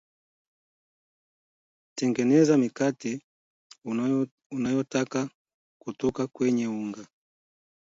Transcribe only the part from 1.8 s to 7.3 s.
tengeneze mikate unayotaka kutoka kwenye unga